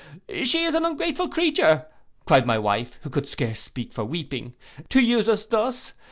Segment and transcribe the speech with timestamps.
[0.27, 1.85] '—'She's an ungrateful creature,'
[2.25, 4.55] cried my wife, who could scarce speak for weeping,
[4.89, 5.93] 'to use us thus.